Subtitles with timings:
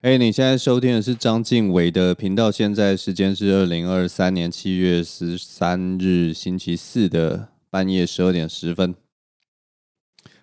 [0.00, 2.50] 哎，你现在收听的是张敬伟的频道。
[2.50, 8.94] 现在时间是二零二三年七月十三日星期四的半夜十二点十分。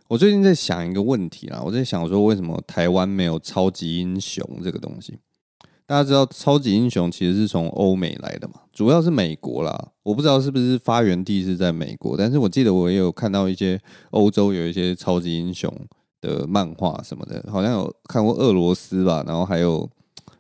[0.08, 5.20] 我最近在想一个问题啊，我在想说，为什么台湾没有超级英雄这个东西？
[5.86, 9.92] 大家知道，超级英雄其实是从欧美来的嘛，主要是美国啦。
[10.04, 13.80] 我不知道是不是发源地是在美国，但是我记得我也有看到一些
[14.10, 15.72] 欧洲有一些超级英雄。
[16.22, 19.90] 的漫画什么的，好像有看过俄罗斯吧，然后还有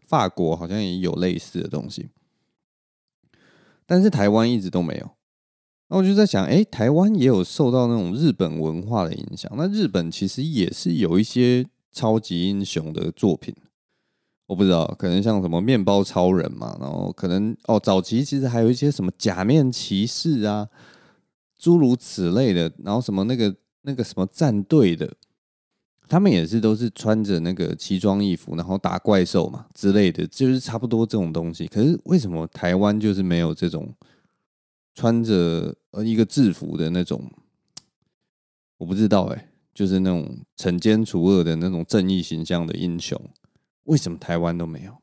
[0.07, 2.09] 法国，好像也有类似的东西，
[3.85, 5.09] 但是台湾一直都没有。
[5.89, 9.51] 那我就在想，哎，台湾也有受到那种日本文化的影响。
[9.57, 13.53] 那日本其实也是有一些超级英雄的作品，
[14.47, 20.69] 我不知道，可能像什么面包超人嘛，然后可能哦，早期其实还有一些什么假面骑士啊，
[21.57, 25.13] 诸如此类的，然后什么那个那个什么战队的。
[26.11, 31.65] 他们也是都是穿着那个奇装异服，然后打怪兽嘛之类的，就是差不多这种东西。
[31.67, 33.93] 可是为什么台湾就是没有这种
[34.93, 37.31] 穿着呃一个制服的那种？
[38.77, 43.17] 我不知道哎，就是那种惩奸除恶的那种正义形象的英雄，
[43.85, 44.97] 为什么台湾都没有？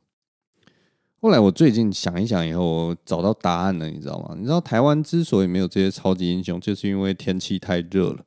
[1.23, 4.35] 后来我最近想一想以后，我找到答案了，你知道吗？
[4.37, 8.27] 你知道台湾之所以没有这些超级英雄，就是因为天气太热了。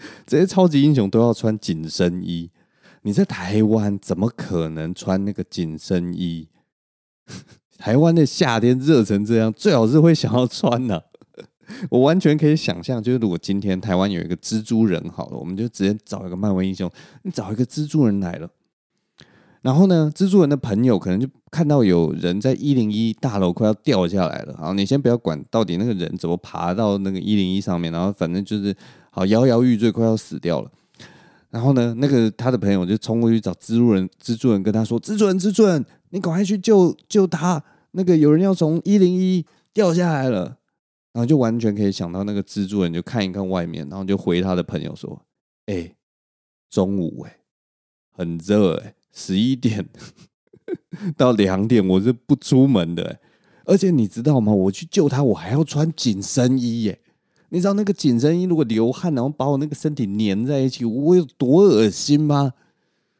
[0.26, 2.50] 这些超级英雄都要穿紧身衣，
[3.02, 6.48] 你在台湾怎么可能穿那个紧身衣？
[7.78, 11.00] 台湾的夏天热成这样，最好是会想要穿呢、
[11.88, 16.90] 我完全可以想象，就是如果今天台湾有一个蜘蛛人，好了，我们就直接找一个漫威英雄，
[17.22, 18.50] 你找一个蜘蛛人来了，
[19.62, 28.76] 然后呢，蜘蛛人的朋友可能就看到有人在一零一大楼快要掉下来了，好，你先不要管到底那个人怎么爬到那个一零一上面，然后反正就是。
[29.10, 30.70] 好，摇摇欲坠，快要死掉了。
[31.50, 37.60] 然后呢，那个他的朋友就冲过去找蜘蛛人，蜘蛛人跟他说：“蜘蛛人，蜘蛛人，你赶快去救救他！
[37.90, 40.58] 那个有人要从一零一掉下来了。”
[41.12, 45.20] 然后就完全可以想到那个蜘蛛人就看一看外面，然后就回他的朋友说
[45.66, 45.96] ：“哎，
[46.70, 47.38] 中午哎，
[48.12, 49.88] 很热哎，十一点
[51.16, 53.18] 到两点我是不出门的，
[53.64, 54.52] 而且你知道吗？
[54.52, 57.00] 我去救他，我还要穿紧身衣耶。”
[57.50, 62.54] 你知道那个紧身衣如果流汗，然后把我那个身体粘在一起，我有多恶心吗？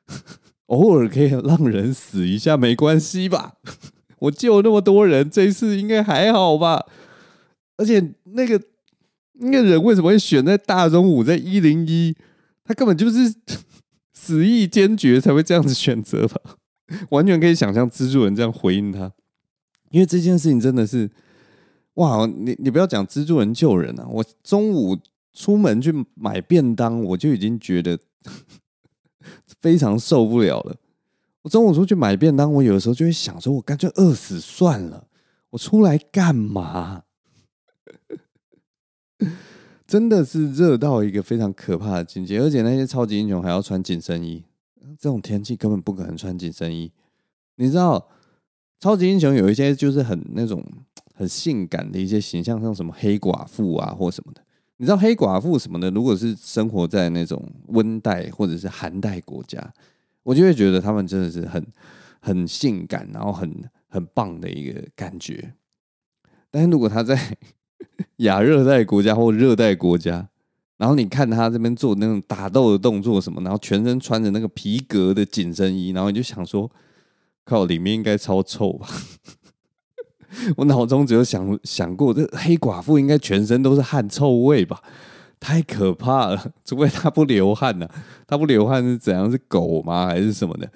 [0.66, 3.54] 偶尔可以让人死一下没关系吧？
[4.20, 6.86] 我救那么多人，这一次应该还好吧？
[7.76, 8.60] 而且那个
[9.34, 12.14] 那个人为什么会选在大中午在一零一？
[12.64, 13.34] 他根本就是
[14.14, 16.40] 死意坚决才会这样子选择吧？
[17.10, 19.12] 完全可以想象蜘蛛人这样回应他，
[19.90, 21.10] 因为这件事情真的是。
[22.00, 24.06] 哇，你你不要讲蜘蛛人救人啊！
[24.08, 24.96] 我中午
[25.34, 27.98] 出门去买便当，我就已经觉得
[29.60, 30.76] 非常受不了了。
[31.42, 35.08] 我中午出去买便当，我有的时候就会想说，我干脆饿死算了。
[35.50, 37.02] 我出来干嘛？
[39.86, 44.42] 真的是热到一个非常可怕的境界，而且那些超级英雄还要穿紧身衣，
[44.98, 46.90] 这种天气根本不可能穿紧身衣。
[47.56, 48.08] 你知道，
[48.78, 50.64] 超级英雄有一些就是很那种。
[51.20, 54.40] 很性感的一些形象，像什么黑寡妇啊，或什么的。
[54.78, 59.62] 你知道黑寡妇什么的，如果是生活在那种温带或者是寒带国家，
[60.22, 61.62] 我就会觉得他们真的是很
[62.20, 63.54] 很性感，然后很
[63.86, 65.52] 很棒的一个感觉。
[66.50, 67.36] 但是如果他在
[68.24, 70.26] 亚热带国家或热带国家，
[70.78, 76.70] 然后你看他这边做那种打斗的动作什么，然后全身穿着那个皮革的紧身衣，然后你就想说，
[77.44, 78.88] 靠，里面应该超臭吧？
[80.56, 84.82] 我脑中只有想想过，这黑寡妇应该全身都是汗臭味吧？
[85.38, 86.52] 太可怕了！
[86.64, 87.88] 除非她不流汗呢、
[88.26, 89.30] 她不流汗是怎样？
[89.30, 90.06] 是狗吗？
[90.06, 90.70] 还是什么的？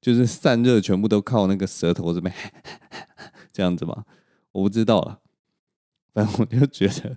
[0.00, 2.34] 就是散热全部都靠那个舌头这边
[3.52, 4.04] 这样子吗？
[4.52, 5.18] 我不知道了。
[6.12, 7.16] 反正我就觉得，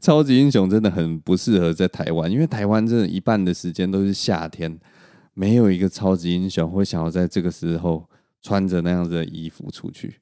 [0.00, 4.78] 超级英雄真的很不适合在台湾，因为台湾真的一半的时间都是夏天，
[5.34, 8.08] 没有一个超级英雄会想要在这个时候
[8.40, 10.20] 穿着那样子的衣服出去。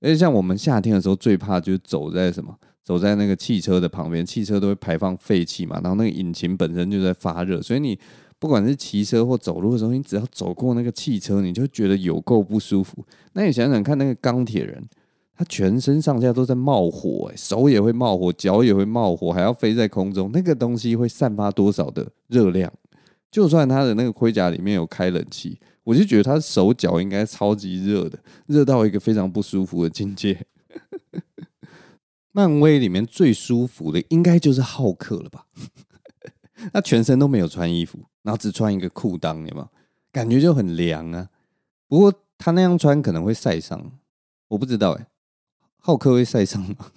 [0.00, 2.56] 而且像我们夏天的时候，最怕就是走在什么？
[2.82, 7.96] 走在那个汽车的旁边，汽车都会排放废气嘛，然后那个引擎本身就在发热，所以你
[8.38, 13.04] 不管是骑车或走路的时候，你只要走过那个汽车，你就觉得有够不舒服。
[13.34, 14.82] 那你想想看，那个钢铁人，
[15.36, 22.72] 他全身上下都在冒火，诶，手也会冒火，脚也会冒火，还要飞在空中，那个东西会散发多少的热量？
[23.30, 25.60] 就算他的那个盔甲里面有开冷气。
[25.84, 30.46] 我就觉得他手脚应该超级热的，热到一个非常不舒服的境界。
[32.32, 35.46] 漫威里面最舒服的应该就是浩克了吧？
[36.72, 39.68] 他全身都没有穿衣服，然后只穿一个裤裆，有没有？
[40.12, 41.28] 感觉就很凉啊。
[41.88, 43.98] 不过他那样穿可能会晒伤，
[44.48, 45.06] 我不知道哎。
[45.82, 46.92] 浩克会晒伤吗？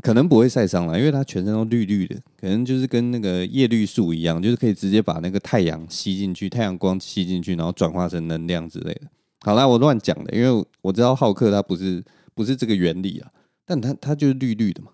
[0.00, 9.08] 可能不会晒伤了，因为它全身都绿绿的，可能就是跟那个叶绿素一样，就是可以直接把那个太阳吸进去，太阳光吸进去，然后转化成能量之类的。
[9.40, 12.04] 好啦，我乱讲的，因为我知道浩克他不是
[12.34, 13.30] 不是这个原理啊，
[13.66, 14.92] 但他他就是绿绿的嘛，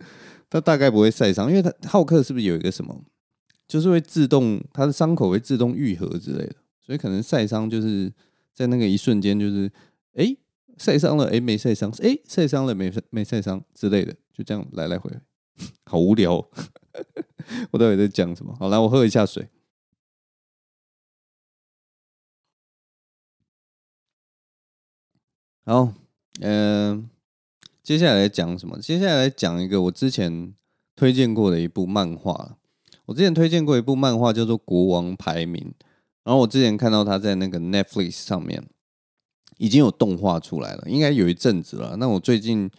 [0.50, 3.04] 他大概不会晒伤，因为他浩克是不是有一个什么，
[3.66, 8.12] 就是会自动他的伤口会自动愈合之类的，所以可能晒伤就是
[8.52, 9.72] 在那个一瞬间就是
[10.16, 10.36] 哎。
[10.76, 15.20] 晒伤了，哎、没晒伤，哎、晒伤了，没没晒伤之类的，就这样来来回回，
[15.84, 16.50] 好无聊、喔。
[17.70, 18.54] 我到底在讲什么？
[18.58, 19.48] 好，来，我喝一下水。
[25.64, 25.92] 好，
[26.40, 27.10] 嗯、呃，
[27.82, 28.78] 接下来讲什么？
[28.78, 30.54] 接下来讲一个我之前
[30.94, 32.58] 推荐过的一部漫画。
[33.06, 35.62] 我之前推荐过一部漫画叫做《国王排名》，
[36.24, 38.68] 然后我之前看到它在那个 Netflix 上面。
[39.58, 41.96] 已经有动画出来了，应该有一阵子了。
[41.96, 42.70] 那我最近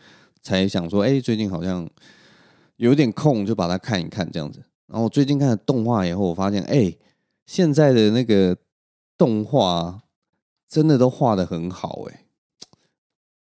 [0.41, 1.89] 才想说，哎，最近好像
[2.75, 4.63] 有点空，就把它看一看这样子。
[4.87, 6.95] 然后我最近看了动画以后，我发现，哎，
[7.45, 8.57] 现在的那个
[9.17, 10.03] 动画
[10.69, 12.25] 真的都画得很好，哎，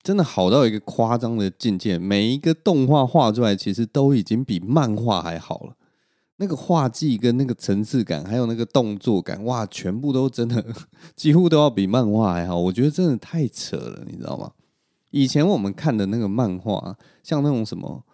[0.03, 1.99] 真的好到一个夸张的境界。
[1.99, 5.77] 每一个动画画出来，其实都已经比漫画还好了。
[6.39, 10.65] 那个画技跟那个层次感，还有那个动作感，哇，全部都真的
[11.15, 12.59] 几乎都要比漫画还好。
[12.59, 14.51] 我觉得真的太扯了，你知道吗？
[15.11, 18.03] 以前我们看的那个漫画，像那种什么《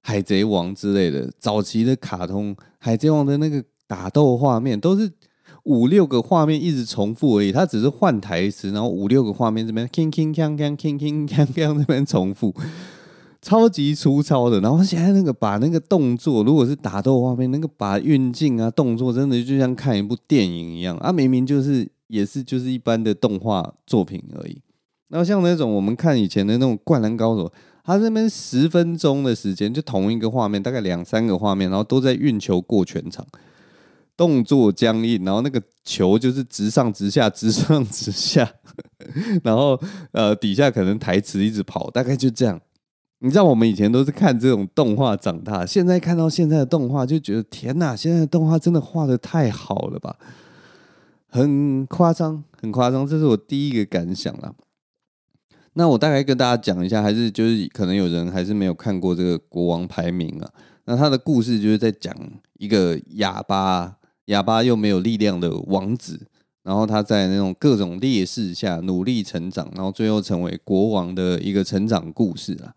[0.00, 5.12] 海贼王》之类的早期的卡通，《海贼王》的那个打斗画面都是
[5.64, 12.54] 五六个画面一直重复而已，它只是换台词，然后五六个画面这边铿铿锵锵铿铿锵锵这边重复。
[13.40, 21.12] 超级粗糙的，然后现在那个把那个动作，如果是打斗画面，那个把运镜啊动作，真的就像看一部电影一样啊！
[21.12, 24.60] 明明就是也是就是一般的动画作品而已。
[25.08, 27.46] 然后像那种我们看以前的那种《灌篮高手》，
[27.84, 33.24] 他这边十分钟的时间就同一个画面，大概两三个画面，然后都在运球过全场，
[34.16, 38.52] 动作僵硬，然后那个球就是直上直下，直上直下，
[39.44, 39.80] 然后
[40.10, 42.60] 呃底下可能台词一直跑，大概就这样。
[43.20, 50.16] 你知道我们以前都是看这种动画长大，现在看到现在的动画就觉得天哪，现在的动画真的画得太好了吧，
[51.26, 54.54] 很夸张，很夸张，这是我第一个感想啦。
[55.72, 60.50] 那我大概跟大家讲一下，还是就是可能有人还是没有看过这个《国王排名》啊。
[60.84, 62.14] 那他的故事就是在讲
[62.54, 66.26] 一个哑巴，哑巴又没有力量的王子，
[66.62, 72.74] 然后他在那种各种劣势下努力成长，然后最后成为国王的一个成长故事啊。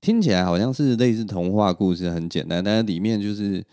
[0.00, 3.64] 听起来好像是类似童话故事，很简单，但是里面就是，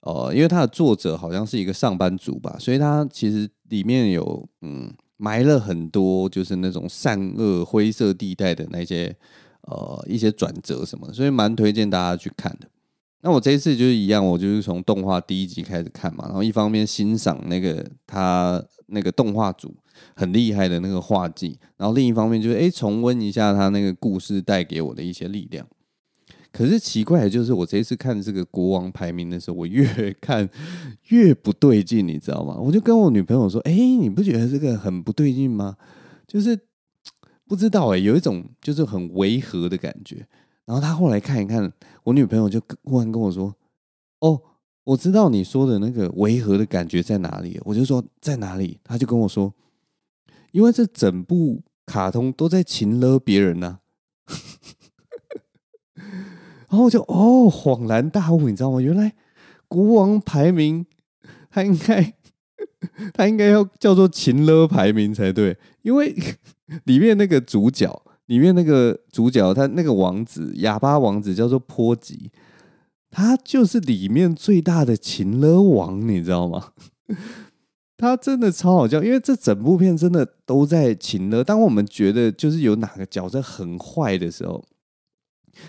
[0.00, 9.14] 呃，因为它的作者好像是一个上班族吧，所以他其实里面有嗯埋了很多就是那种善恶灰色地带的那些
[9.62, 12.68] 呃一些转折什么，所以蛮推荐大家去看的。
[13.20, 19.74] 那我这一次就是一样，我就是从动画第一集开始看嘛，然后一方面欣赏那个他那个动画组
[20.14, 25.66] 很厉害的那个画技，然后另一方面就是哎重温一下他那个故事带给我的一些力量。
[26.50, 29.86] 可是奇怪的就是，我这一次看这个国王排名的时候，我越
[30.20, 30.48] 看
[31.08, 32.56] 越不对劲，你知道吗？
[32.58, 35.76] 我就跟我女朋友说：“哎，你不觉得这个很不对劲吗？
[36.26, 36.58] 就是
[37.46, 40.26] 不知道哎，有一种就是很违和的感觉。”
[40.68, 41.72] 然后他后来看一看，
[42.04, 43.56] 我女朋友就忽然跟我说
[44.20, 44.38] ：“哦，
[44.84, 49.54] 我知道你说的那个违和的感觉在哪里。”我就说：“在哪里？”他就跟我说
[50.52, 53.78] ：“因为这整部卡通都在情勒别人呐。
[56.68, 58.78] ”然后我就哦，恍然大悟，你知道吗？
[58.78, 59.14] 原来
[59.68, 60.84] 国王排名，
[61.48, 62.12] 他应该
[63.14, 66.14] 他应该要叫做情勒排名才对，因为
[66.84, 72.30] 里面那个主角，里面那个主角，他那个王子哑巴王子叫做波吉，
[73.10, 76.72] 他就是里面最大的情勒王，你知道吗？
[77.98, 81.42] 他真的超好笑，因为这整部片真的都在情勒。
[81.42, 84.64] 当我们觉得就是有哪个角色很坏的时候。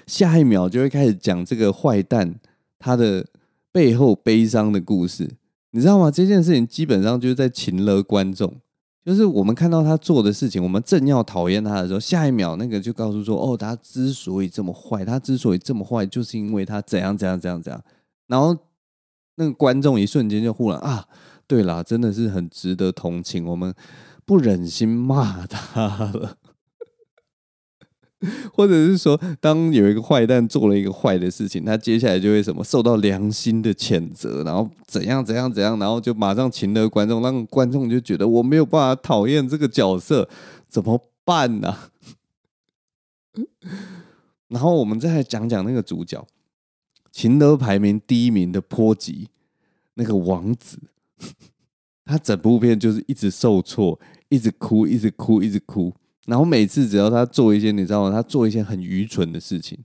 [0.05, 2.35] 下一秒就会开始讲这个坏蛋
[2.77, 3.25] 他的
[3.71, 5.27] 背后悲伤的故事，
[5.71, 6.11] 你知道吗？
[6.11, 8.53] 这件事情基本上就是在情勒观众，
[9.09, 17.83] 就是我们看到他做的事情，我们正要讨厌他的时候，下一秒那个就告诉说：“哦，他之所以这么坏，他之所以这么坏，就是因为他怎样怎样怎样怎样。”
[18.29, 18.55] 然后
[19.37, 21.07] 那个观众一瞬间就忽然啊，
[21.47, 23.73] 对啦，真的是很值得同情，我们
[24.25, 26.37] 不忍心骂他了。
[28.53, 40.27] 或者是说，当有一个坏蛋做了一个坏的事情，他接下来就会什么受到良心的谴责，然后怎样怎样怎样，然后就马上擒得观众，让观众就觉得我没有办法讨厌这个角色，
[40.67, 41.77] 怎么办呢、
[44.49, 46.27] 然后我们再来讲讲那个主角，
[47.11, 49.29] 情德排名第一名的波吉，
[49.93, 50.77] 那个王子，
[52.03, 55.93] 他整部片就是一直受挫，一直哭，一直哭，一直哭。
[56.29, 58.11] 然后每次只要他做一些，你知道吗？
[58.11, 59.79] 他做一些很愚蠢的事情，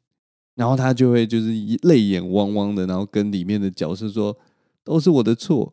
[0.55, 1.47] 然后他就会就是
[1.85, 4.37] 泪眼汪汪的，然后跟里面的角色说
[4.85, 5.73] ：“都是我的错，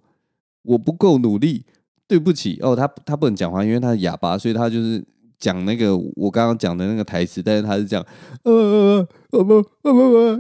[0.61, 1.65] 我不够努力，
[2.07, 5.03] 对不起。”哦，他他不能讲话，因为他是哑巴，所以他就是
[5.37, 8.05] 讲那个我刚刚讲的那个台词，但是他是这样，
[8.43, 10.37] 呃呃呃不呃不呃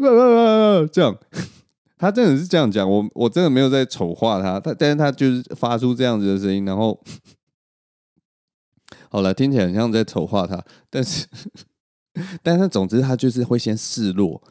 [0.79, 1.13] 呃这样，
[1.97, 6.97] 他真的是这样讲，我我真的没有在丑化他，他但是他就是发出这样子的声音，然后。
[9.13, 11.27] 好了，听起来很像在丑化他，但是，
[12.41, 14.41] 但是总之他就是会先示弱，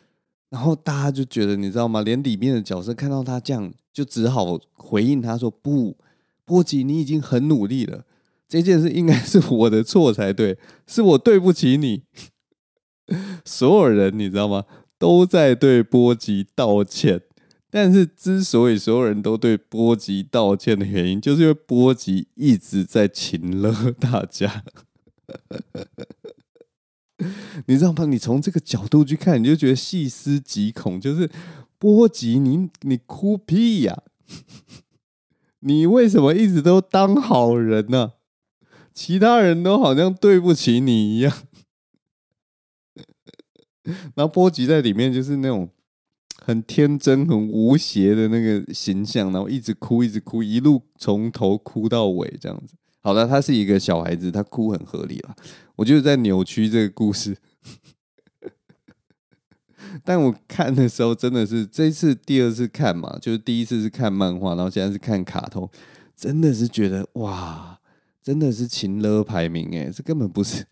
[0.51, 2.03] 然后大家就觉得你知道吗？
[2.03, 5.97] 连里面的角色看到他这样，就只好回应他说：“不，
[6.45, 8.05] 波吉，你已经很努力了，
[8.47, 12.03] 这件事应该是我的错才对，是我对不起你。
[13.47, 14.67] ”所有人你知道吗？
[14.99, 17.23] 都在对波吉道歉。
[17.73, 24.65] 但是，之所以所有人都对波吉道歉的原因，就是因为波吉一直在情勒大家。
[27.67, 28.07] 你知道吗？
[28.07, 31.01] 你从这个角度去看，你就觉得细思极恐。
[31.01, 31.31] 就是
[31.79, 34.03] 波吉，你你哭屁呀、
[35.61, 38.15] 你为什么一直都当好人呢、
[38.93, 41.33] 其他人都好像对不起你一样。
[44.17, 45.71] 然后波吉在里面就是那种。
[46.43, 52.75] 很天真、很无邪的那个形象，然后一直哭，一直哭，一路从头哭到尾，这样子。
[53.03, 55.35] 好的，他是一个小孩子，他哭很合理了。
[55.77, 57.37] 我就是在扭曲这个故事，
[60.05, 65.71] 但我看的时候真的是这次第二次看嘛，就是第一次是看漫画，然后现在是看卡通，
[66.15, 67.79] 真的是觉得哇，
[68.23, 70.67] 真的是情勒排名哎，这根本不是。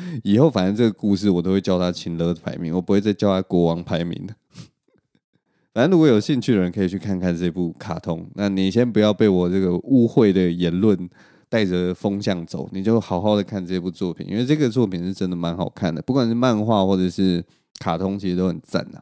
[0.24, 4.34] 以后反正这个故事我都会叫他情勒排名，我不会再叫他国王排名的。
[5.74, 8.28] 反正如果有兴趣的人可以去看看这部卡通。
[8.34, 11.08] 那你先不要被我这个误会的言论
[11.48, 17.44] 带着风向走，你就好好的看这部作品，因为这个作品是真的蛮好看的，不管是漫画或者是
[17.78, 19.00] 卡通，其实都很赞呐，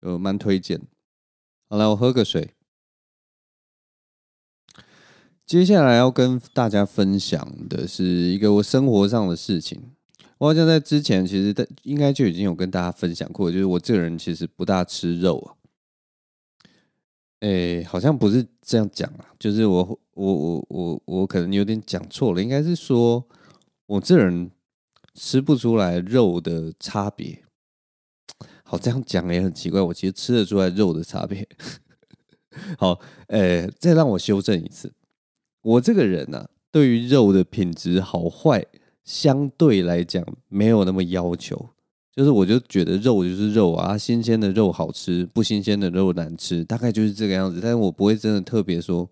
[0.00, 0.80] 就蛮推荐。
[1.68, 2.50] 好了，我喝个水。
[5.44, 9.90] 接下来要跟大家分享的是一个我生活上的事情。
[10.42, 15.54] 我好像在之前，其实应该就已经有跟大家分享过，就是我这个人其实不大吃肉啊。
[17.38, 23.24] 哎，好像不是这样讲啊，就是我我我我我可能有点讲错了，应该是说
[23.86, 24.50] 我这人
[25.14, 27.44] 吃不出来肉的差别。
[28.64, 31.48] 好，这样讲也很奇怪，我其实吃得出来肉的差别。
[32.76, 34.92] 好，哎，再让我修正一次，
[35.60, 38.66] 我这个人呢、啊，对于肉的品质好坏。
[39.04, 41.70] 相对来讲没有那么要求，
[42.14, 47.58] 就是我就觉得肉就是肉啊，新鲜的肉好吃，不新鲜的肉难吃，大概就是这个样子。
[47.60, 49.08] 但是我不会真的特别说，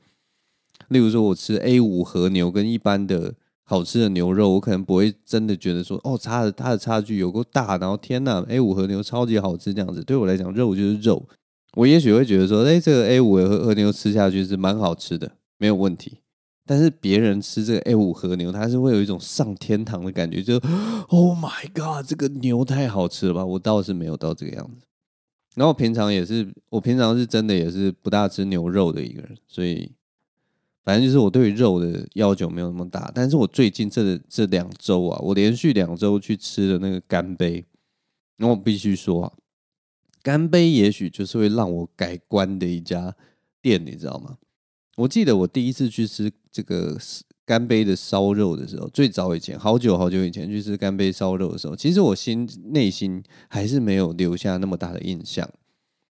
[0.88, 10.04] 例如说我吃 A 五和牛跟一般的好吃的牛肉，我可能不会真的觉得说哦，差的它的差距有够大，然后天呐，A 五和牛超级好吃这样子。
[10.04, 11.26] 对我来讲，肉就是肉。
[11.74, 16.18] 我也许会觉得说，哎，这个 A 五和和牛吃下去是蛮好吃的，没有问题。
[16.70, 20.54] 但是别人吃这个 A 五和牛，他是会有一种上天堂的感觉，就
[21.08, 23.44] Oh my God，这个牛太好吃了吧？
[23.44, 24.86] 我倒是没有到这个样子。
[25.56, 29.90] 然后平常也是，我平常是真的也是不大吃牛肉的一个人，所以
[30.84, 33.10] 反正就是我对于肉的要求没有那么大。
[33.12, 37.64] 但是我最近这这两周啊，我连续两周去吃了那个干杯，
[38.36, 39.32] 那我必须说啊，
[40.22, 43.16] 干杯也许就是会让我改观的一家
[43.60, 44.36] 店，你知道吗？
[45.00, 46.94] 我记得我第一次去吃这个
[47.46, 55.48] 干杯的烧肉的时候，最早以前，好久好久以前去吃干杯烧肉的时候，其实我心内心还是没有留下那么大的印象。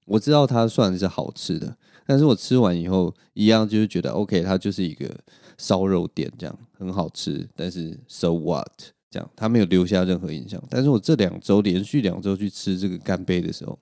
[0.06, 1.76] 我知道它算是好吃的，
[2.06, 5.10] 但是我吃完以后，一样就是觉得 OK，它就是一个
[5.58, 7.50] 烧肉店，这样很好吃。
[7.56, 8.72] 但是 So what？
[9.10, 10.62] 这样它没有留下任何印象。
[10.70, 13.80] 但是我这两周连续两周去吃这个干杯的时候，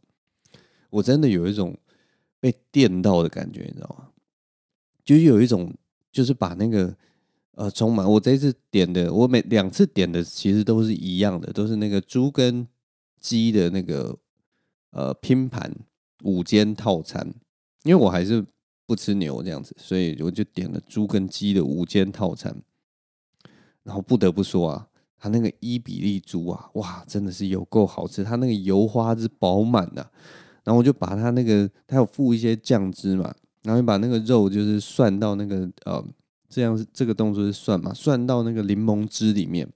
[0.90, 1.78] 我真的有一种
[2.40, 4.08] 被电到的感觉，你知道吗？
[5.04, 5.74] 就有一种，
[6.12, 6.96] 就是把那个
[7.56, 12.68] 呃，充满我这次点的，我每两次点的其实都是一样的，都是那个猪跟
[13.20, 14.18] 鸡的那个
[14.92, 15.72] 呃拼盘
[16.24, 17.34] 五间套餐，
[17.84, 18.46] 因为我还是
[18.86, 22.56] 不吃牛这样子，所以我就点了猪跟鸡的五间套餐。
[23.84, 30.10] 然后不得不说啊，它那个伊比利猪啊，哇，真的是有够好吃，它那个油花是饱满的。
[30.64, 36.04] 然后我就把它那个，它有附一些酱汁嘛，然后你把那个肉就是涮到那个呃，
[36.48, 39.68] 这样是这个动作是涮嘛，涮到那个柠檬汁里面，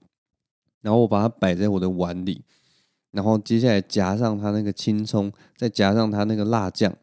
[0.80, 2.44] 然后我把它摆在我的碗里，
[3.10, 6.96] 然后接下来夹上它那个青葱，再夹上它那个辣酱，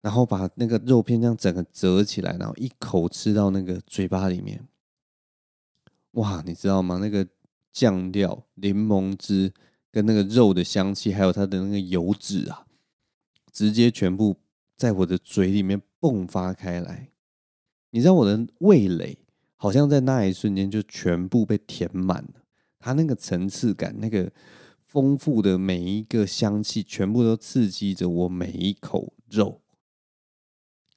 [0.00, 4.66] 然后把那个肉片这样整个折起来，然后一口吃到那个嘴巴里面，
[6.12, 6.98] 哇，你知道吗？
[7.00, 7.26] 那个
[7.72, 9.52] 酱料、柠檬汁。
[9.94, 12.66] 跟那个肉的香气，还有它的那个油脂啊，
[13.52, 14.36] 直接全部
[14.76, 17.10] 在我的嘴里面迸发开来。
[17.90, 19.18] 你知道我的味蕾
[19.56, 22.42] 好像在那一瞬间就全部被填满了，
[22.78, 24.30] 它那个层次感，那个
[24.84, 29.60] 丰富的每一个香气，全部都刺激着我每一口肉。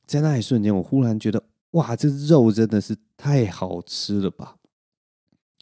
[0.05, 4.57] 在那一瞬间，我忽然觉得，哇，这肉真的是太好吃了吧！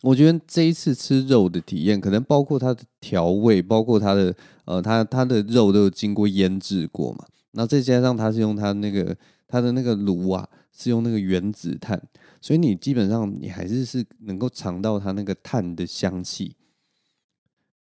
[0.04, 7.26] 我觉得这一次吃肉的体验，可能包括它的调味，包括它的呃，它它的肉都有经过腌制过嘛。
[7.56, 12.00] 然后再加上它是用它那个它的那个炉啊，是用那个原子炭，
[12.40, 16.56] 所以你基本上你还是是能够尝到它那个炭的香气。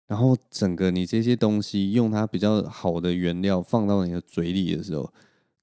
[0.07, 5.13] 然后整个你这些东西用它比较好的原料放到你的嘴里的时候，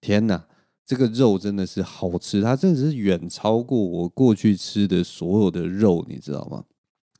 [0.00, 0.46] 天哪！
[0.84, 6.64] 这个肉真的是好吃，它真的是远超过我过去吃的所有的肉，你知道吗？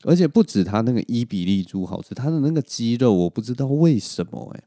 [0.03, 4.63] 而且不止它那个伊比利猪好吃，它的那个鸡肉我不知道为什么哎，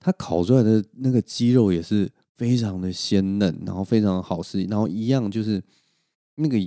[0.00, 5.62] 它烤出来的那个鸡肉也是非常的鲜嫩，然后非常好吃，然后一样就是
[6.34, 6.58] 那个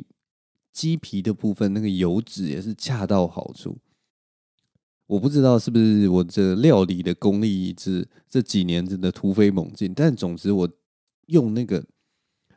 [0.71, 3.77] 鸡皮的部分，那个油脂也是恰到好处。
[5.07, 10.69] 我不知道是不是我这料理的功力这这几年真的突飞猛进，但总之我。
[11.27, 11.81] 用那个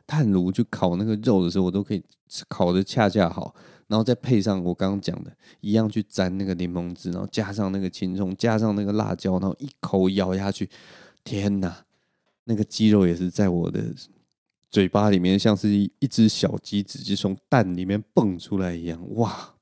[0.05, 2.03] 炭炉去烤那个肉的时候，我都可以
[2.49, 3.55] 烤的恰恰好，
[3.87, 10.69] 然后再配上我刚刚讲的一样去沾那个柠檬汁，然后加上那个青葱，加上那个辣椒，然后一口咬下去，
[11.23, 11.85] 天哪！
[12.45, 13.83] 那个鸡肉也是在我的
[14.69, 19.55] 嘴巴里面，像是一只小鸡直接从蛋里面蹦出来一样，哇！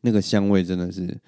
[0.00, 1.20] 那个香味真的是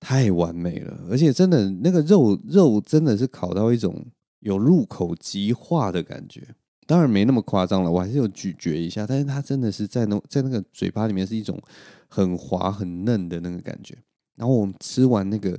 [0.00, 4.06] 太完美了，而且真的那个肉肉真的是烤到一种。
[4.40, 6.54] 有入口即化的感觉，
[6.86, 11.60] 当然没那么夸张了，我还是有咀嚼一下，但是它真的是在那在那个嘴巴里面是一种
[12.08, 13.96] 很滑很嫩的那个感觉。
[14.36, 15.58] 然后我们吃完那个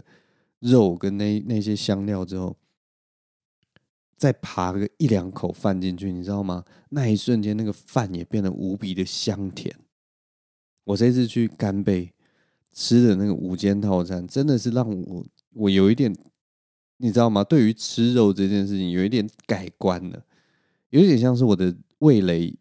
[0.59, 2.55] 肉跟那那些香料之后，
[4.15, 6.63] 再扒个一两口饭进去，你知道吗？
[6.89, 9.75] 那一瞬间那个饭也变得无比的香甜。
[10.85, 12.13] 我这次去干贝
[12.73, 16.15] 吃的那个五间套餐，真的是让我我有一点。
[16.99, 17.43] 你知道吗？
[17.43, 20.25] 对于吃肉这件事情，有一点改观了，
[20.89, 22.55] 有点像是我的味蕾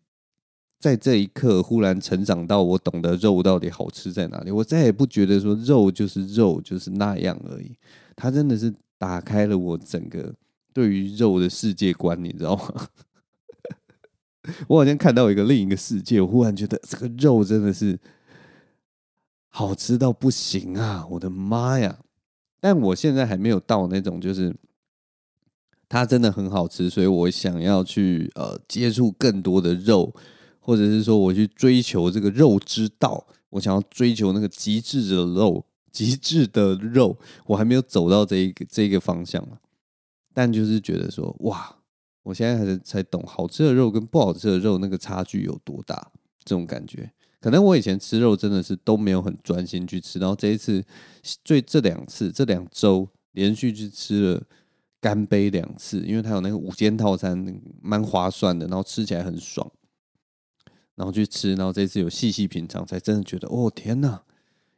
[0.78, 4.50] 在这一刻忽然成长到我懂得肉到底好吃在哪里。
[4.50, 7.76] 我再也不觉得说肉就是肉，就是那样而已。
[8.14, 10.34] 它真的是打开了我整个
[10.72, 12.88] 对于肉的世界观，你知道吗？
[14.68, 17.98] 我好像看到一个另一个世界，我忽然觉得这个肉真的是
[19.48, 21.06] 好吃到不行啊！
[21.10, 21.98] 我的妈呀！
[22.60, 24.54] 但我现在还没有到那种，就是
[25.88, 30.12] 它真的很好吃，所以我想要去呃接触更多的肉，
[30.58, 39.46] 或者是说我去追求这个肉之道，我想要追求那个极致的肉，极致的肉，我还没有走到这一个这个方向。
[40.34, 41.74] 但就是觉得说，哇，
[42.22, 46.10] 我现在才才懂好吃的肉跟不好吃的肉那个差距有多大，
[46.44, 47.10] 这种感觉。
[47.40, 50.84] 可能我以前吃肉真的是都没有很专心去吃，然后这一次，
[51.44, 54.42] 最这两次这两周连续去吃了
[55.00, 59.70] 干杯两次，因为它有那个五间套餐，蛮划算的，然后吃起来很爽，
[60.94, 64.22] 然后去吃，然后这次有细细品尝，才真的觉得哦天哪，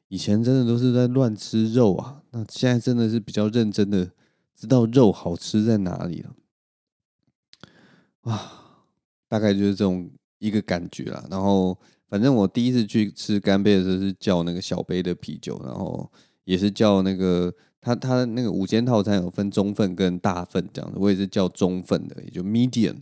[0.08, 4.10] 以前真的都是在乱吃肉啊，那现在真的是比较认真的
[4.54, 6.34] 知道肉好吃在哪里了，
[8.22, 8.84] 啊，
[9.28, 11.78] 大概就是这种一个感觉啦，然后。
[12.10, 16.10] 反正我第一次去吃干杯的时候是叫那个小杯的啤酒，然后
[16.44, 22.96] 也是叫那个他他那个五间套餐有分中份跟大份这样子，我也是叫中份的，也就 medium。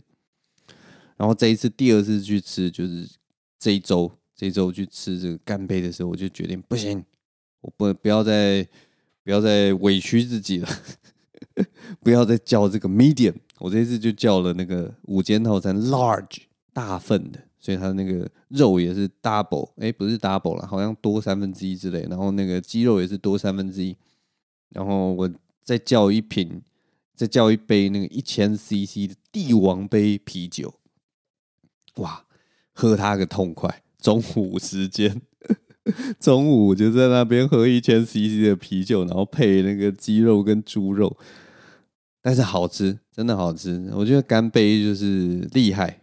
[1.17, 3.07] 然后这一次第二次去吃，就是
[3.59, 7.03] 这一周这一周去吃这个干杯的时候，我就决定不行，
[7.61, 8.67] 我不不要再
[9.23, 10.69] 不要再委屈自己了，
[12.01, 17.39] 不要再叫这个 medium，我这一次就叫了那个五间套餐 large 大份的。
[17.59, 22.03] 所以它那个肉也是 double，哎，不是 double 了，好像多三分之一之类。
[22.03, 23.97] 然后那个鸡肉也是多三分之一。
[24.69, 25.29] 然后我
[25.63, 26.61] 再叫一瓶，
[27.15, 30.73] 再叫一杯那个一千 CC 的帝王杯啤酒。
[31.95, 32.25] 哇，
[32.73, 33.83] 喝它个痛快！
[33.99, 35.21] 中午时间，
[36.19, 41.17] 中午就在那边喝一千 CC 的啤酒，然后配那个鸡肉跟猪肉，
[42.21, 43.89] 但是好吃，真的好吃。
[43.93, 46.01] 我觉得干杯就是厉害，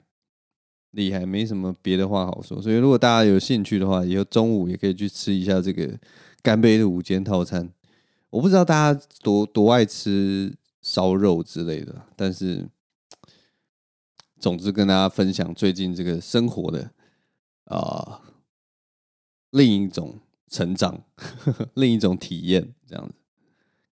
[0.90, 2.60] 厉害，没什么别的话好说。
[2.60, 5.96] 所以如果大家有兴趣的话，以后中午也可以去吃一下这个
[6.42, 7.70] 干杯的午间套餐。
[8.34, 12.68] 我不知道大家多多爱吃烧肉之类的，但是
[14.40, 16.90] 总之跟大家分享最近这个生活的
[17.66, 18.22] 啊。
[19.50, 20.18] 另一种
[20.48, 23.14] 成长，呵呵，另一种体验，这样子，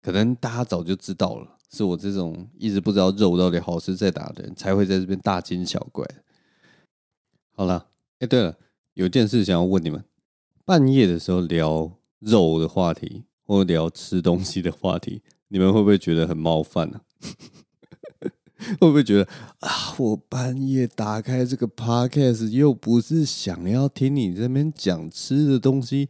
[0.01, 6.03] 可能大家早就知道了，是我这种一直不知道肉到底好吃在哪的人，才会在这边大惊小怪。
[7.51, 8.57] 好了，哎，对了，
[8.95, 10.03] 有件事想要问你们：
[10.65, 17.01] 半夜的时候聊肉的话题，或聊吃东西的话题，你们会不会觉得很冒犯呢？
[18.79, 19.27] 会不会觉得
[19.59, 26.07] 啊，我半夜打开这个 podcast 又不是想要听你这边讲吃的东西，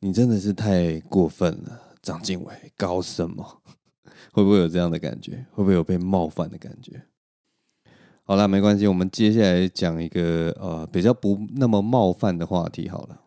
[0.00, 3.60] 你真的是太过分了，张敬伟搞什么？
[4.32, 5.44] 会不会有这样的感觉？
[5.52, 7.02] 会不会有被冒犯的感觉？
[8.24, 13.20] 好了，没关系，我们接下来讲一个呃比较不那么冒犯的话题好了，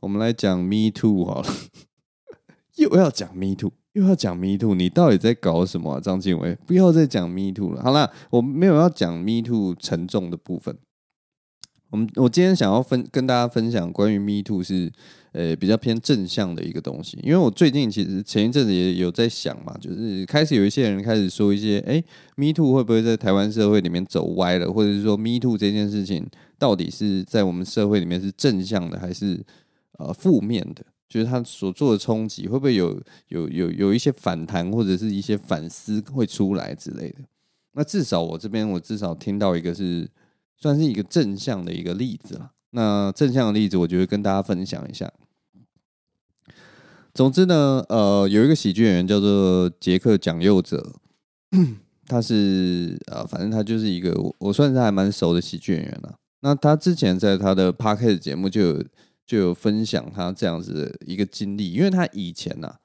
[0.00, 1.48] 我们来讲 Me Too 好了，
[2.76, 3.72] 又要讲 Me Too。
[3.92, 6.00] 又要讲 Me Too，你到底在搞什么啊？
[6.00, 7.82] 张经纬，不要再讲 Me Too 了。
[7.82, 10.76] 好了，我没有要讲 Me Too 沉重的部分。
[11.88, 14.92] 我们我今天想要分跟大家分享关于 Me Too 是
[15.32, 22.02] 呃比较偏正向的一个东西，因为我最近其实前一阵子也有在想嘛，就是开始有一些人开始说一些，哎
[22.34, 29.42] ，Me Too 会不会在台湾社会里面走歪了，或者是说 Me Too 这件事情到底是在我们社会里面是正向的还是
[29.98, 30.84] 呃负面的？
[31.08, 37.18] 就是他所做的冲击会不会有有有有一些反弹或者是一些反思会出来之类的？
[37.72, 40.10] 那至少我这边我至少听到一个是
[40.56, 42.50] 算是一个正向的一个例子了。
[42.70, 45.12] 那正向的例子，我就会跟大家分享一下。
[47.14, 50.94] 总之呢，呃，有一个喜剧演员叫做杰克蒋佑哲，
[52.08, 56.16] 他是呃，反正他就是一个我我算是还蛮熟的喜剧演员了。
[56.40, 58.84] 那他之前在他的 p a r k e t 节目就有。
[59.26, 62.78] 就有分享他这样子的一个经历，因为他以前呐、啊，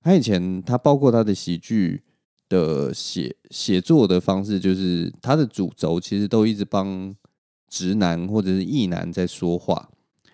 [0.00, 2.02] 他以前他包括他的喜剧
[2.48, 7.14] 的写写作的方式，就是他的主轴其实都一直帮
[7.68, 9.90] 直男或者是异男在说话，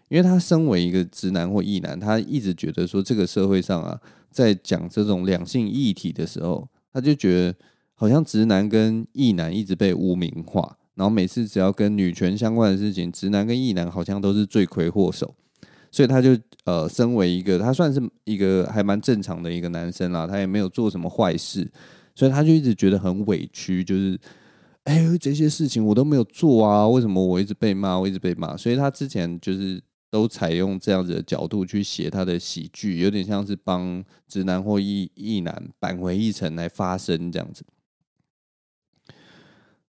[0.08, 7.56] 因为他身为一个直男或异男，他一直觉得说这个社会上啊，在讲这种两性议题的时候，他就觉得
[7.94, 10.76] 好像直男跟异男一直被污名化。
[10.98, 15.32] 然后每次只要跟女权相关的事情，直男跟异男好像都是罪魁祸首，
[15.92, 21.70] 所以他就呃，身为一个他算是一个还蛮正常的一个男生啦，他也没有做什么坏事，
[22.16, 24.18] 所以他就一直觉得很委屈，就是
[24.82, 28.56] 哎，这些事情我都没有做啊，为什么我一直被骂，我一直被骂？
[28.56, 29.80] 所以他之前就是
[30.10, 37.64] 都采用这样子的角度去写他的喜剧，有点像是帮直男或异异男扳回一城来发声这样子。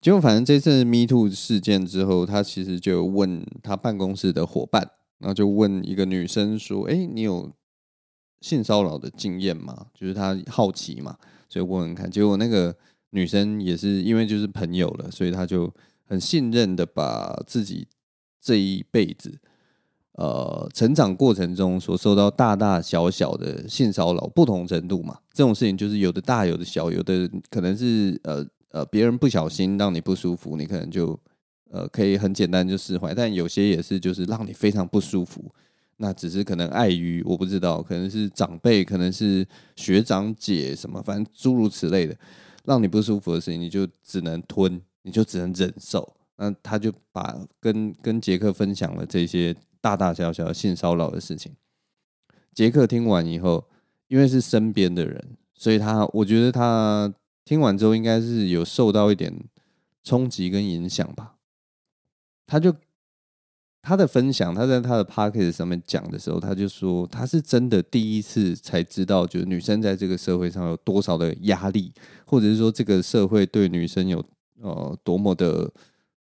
[0.01, 4.81] 结果，反正这次 Me Too 事件之后，他其实就问他办公室的伙伴，
[5.19, 7.51] 然后就问一个女生说：“哎，你有
[8.39, 11.15] 性骚扰的经验吗？”就是他好奇嘛，
[11.47, 12.09] 所以问问看。
[12.09, 12.75] 结果那个
[13.11, 15.71] 女生也是因为就是朋友了，所以他就
[16.05, 17.87] 很信任的把自己
[18.41, 19.31] 这一辈子
[20.13, 28.43] 呃成长过程中所受到大大小小的性骚扰不同程度嘛，这种事情就是有的大有的小，有的可能是呃。
[28.71, 31.19] 呃，别人不小心让你不舒服，你可能就
[31.69, 35.53] 呃可以很简单就释怀，但有些也是就是让你非常不舒服，
[35.97, 42.15] 那只是可能碍于我不知道，可能是长辈，可能是学长姐什么，反正诸如此类的，
[42.63, 46.15] 让你不舒服的事情，你就只能吞，你就只能忍受。
[46.37, 51.51] 那他就把跟跟杰克分享了这些大大小小性骚扰的事情。
[52.53, 53.65] 杰克听完以后，
[54.07, 57.13] 因为是身边的人，所以他我觉得他。
[57.51, 59.37] 听完之后，应该是有受到一点
[60.05, 61.35] 冲击跟影响吧。
[62.47, 62.73] 他就
[63.81, 71.91] 他的分享，他在他的 podcast 上面讲的时候，他就说他是真的第一次才知道，就是女生在这个社会上有多少的压力，
[72.25, 74.23] 或者是说这个社会对女生有
[74.61, 75.69] 呃多么的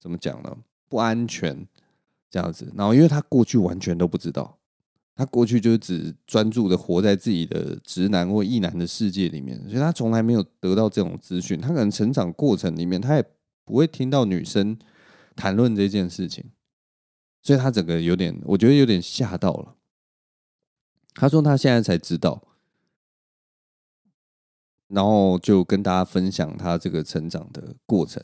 [0.02, 0.54] 怎么讲呢？
[0.90, 1.66] 不安全
[2.30, 2.70] 这样子。
[2.76, 4.58] 然后，因为他过去完全都不知道。
[5.16, 11.62] 他过去就只专注的活在自己的直男或异男的世界里面，所以他从来没有得到这种资讯。
[11.62, 13.24] 他可能成长过程里面，他也
[13.64, 14.76] 不会听到女生
[15.36, 16.52] 谈论这件事情，
[17.44, 19.76] 所以他整个有点，我觉得有点吓到了。
[21.14, 22.42] 他说他现在才知道，
[24.88, 28.24] 然后就跟大家分享他这个成长的过程。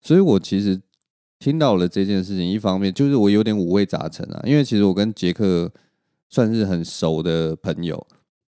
[0.00, 0.80] 所以我其实。
[1.42, 5.68] 听到了这件事情，一方面就是我有点五味杂陈啊，因为其实我跟杰克
[6.28, 8.06] 算是很熟的朋友，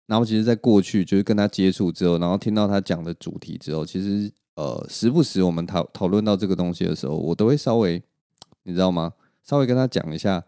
[0.05, 7.99] 然后其实，在过去就是跟他接触之后，然后听到他讲的主题之后，其实呃，时不时我们讨讨论到这个东西的时候，我都会稍微，
[8.65, 9.13] 你知道吗？
[9.43, 10.43] 稍微跟他讲一下，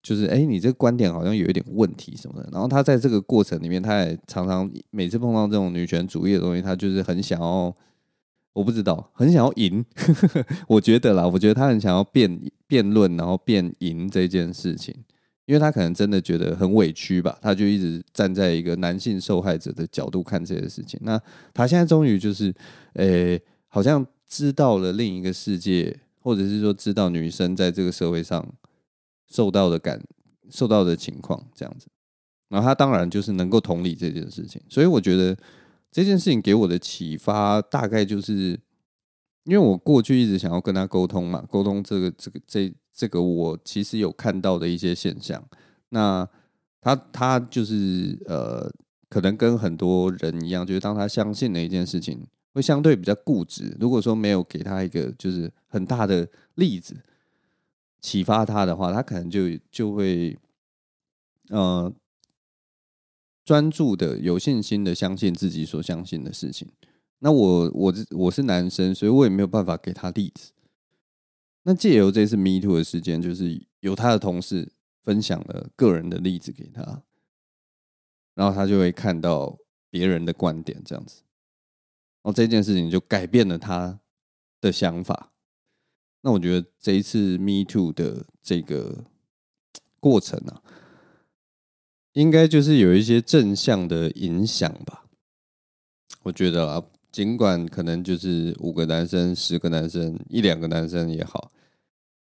[0.00, 2.48] 就是哎，你这个观点好像有一点问题什么的。
[2.52, 7.74] 然后他在这个过程里面，他也常常每次碰到这种女权主义的东西，他就是很想要。
[8.58, 9.84] 我不知道，很想要赢，
[10.66, 14.92] 我觉得啦，我觉得他很想要辩辩论，然后辩赢这件事情，
[15.46, 20.98] 因为他可能真的觉得很委屈吧，他就一直站在一个男性受害者的角度看这些事情。
[21.04, 21.20] 那
[21.54, 22.52] 他现在终于就是，
[22.94, 28.44] 呃、欸，好像知道了另一个世界，或者是说知道女生在这个社会上
[29.30, 30.02] 受到的感
[30.50, 31.86] 受到的情况这样子，
[32.48, 35.36] 然后他当然就是能够同理这件事情，所以我觉得。
[35.98, 38.56] 这件事情给我的启发，大概就是
[39.42, 45.44] 因为我过去一直想要跟他沟通嘛，沟通这个、这个、这、这个我其实有看到的一些现象。
[45.88, 46.24] 那
[46.80, 48.72] 他他就是呃，
[49.08, 53.76] 可能跟很多人一样，就是当他相信的一件事情，会相对比较固执。
[53.80, 56.94] 如果说没有给他一个就是很大的例子
[58.00, 60.38] 启发他的话，他可能就就会
[61.48, 61.92] 呃。
[63.48, 66.68] 专注的、有信心的相信自己所相信的事情。
[67.20, 70.52] 那我我我是男生，所以我也没有办法给他例子。
[71.62, 74.70] 那借由这次 Me Too 的事件，就是有他的同事
[75.02, 77.02] 分享了个人的例子给他，
[78.34, 79.56] 然后他就会看到
[79.88, 81.22] 别人的观点，这样子，
[82.22, 83.98] 然后这件事情就改变了他
[84.60, 85.32] 的想法。
[86.20, 89.06] 那我觉得这一次 Me Too 的这个
[89.98, 90.62] 过程啊。
[92.14, 95.04] 应该就是有一些正向的影响吧，
[96.24, 101.52] 我觉得啊，尽管可能就是五个男生、十个男生、一两个男生也好，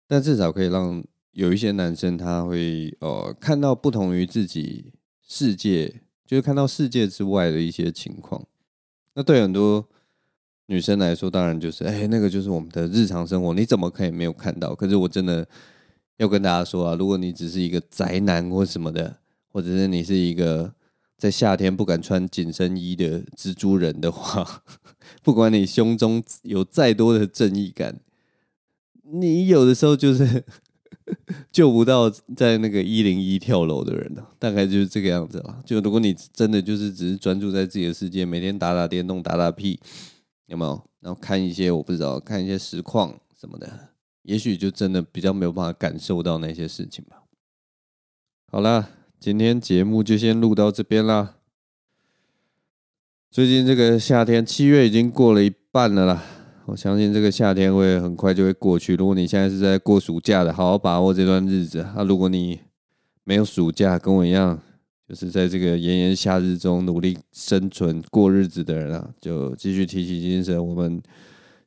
[0.09, 8.45] 但至少可以让有一些男生他会呃看到不同于自己世界，就是看到世界之外的一些情况。
[9.15, 9.87] 那对很多
[10.67, 14.75] 女生来说，当然就是哎，那个就是我们的日常生活，你怎么可以没有看到？
[14.75, 15.47] 可是我真的
[16.17, 19.19] 要跟大家说啊，如果你只是一个宅男或什么的。
[19.49, 20.75] 或者是你是一个
[21.17, 24.63] 在夏天不敢穿紧身衣的蜘蛛人的话，
[25.23, 27.99] 不管你胸中有再多的正义感，
[29.03, 30.45] 你有的时候就是
[31.51, 35.63] 救不到在那个一零一跳楼的人，大概就是这个样子了。
[35.67, 39.81] 就如果你真的就是只是专注在自己的世界，每天打打电动、打打屁，
[40.47, 40.85] 有没有？
[41.01, 43.91] 然后看一些我不知道，看一些实况什么的，
[44.23, 47.25] 也许就真的比较没有办法感受到那些事情吧。
[48.53, 48.91] 好了。
[49.21, 51.35] 今天节目就先录到这边啦。
[53.29, 56.23] 最近这个夏天，七月已经过了一半了啦。
[56.67, 58.95] 我相信这个夏天会很快就会过去。
[58.95, 61.85] 如果你现在是在过暑假的，好好把握这段日子。
[61.97, 62.61] 那如果你
[63.25, 64.57] 没有暑假，跟我一样，
[65.09, 70.65] 就是在这个炎炎夏日中努力生存过日子的人啊，就继续提起精神。
[70.65, 71.03] 我们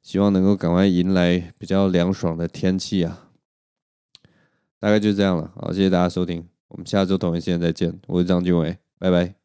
[0.01, 3.27] 希望能够赶快迎来比较凉爽的天气啊。
[4.79, 5.51] 大概就这样了。
[5.57, 6.47] 好，谢谢大家收听。
[6.71, 9.40] 我们下周同一时间再见，我是张俊伟，拜拜。